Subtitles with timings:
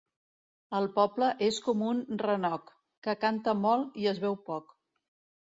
[0.77, 2.73] El poble és com un renoc,
[3.09, 4.75] que canta molt i es veu poc.